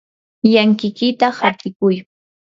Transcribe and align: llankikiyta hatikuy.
llankikiyta 0.51 1.27
hatikuy. 1.37 1.95